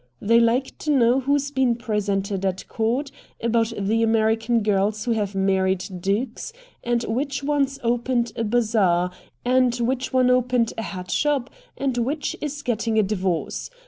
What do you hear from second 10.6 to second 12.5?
a hat shop, and which